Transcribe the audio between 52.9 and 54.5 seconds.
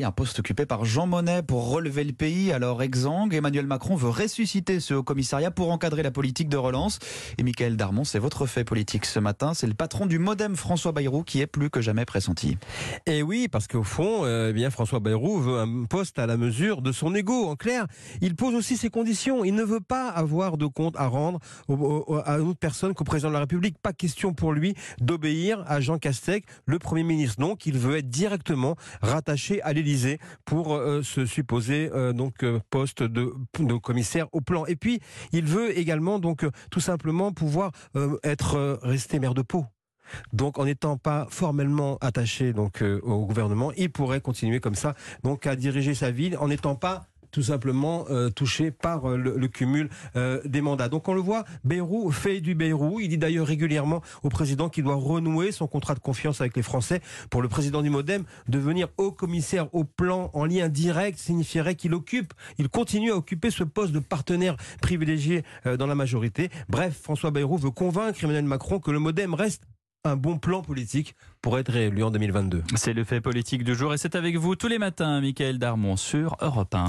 Il dit d'ailleurs régulièrement au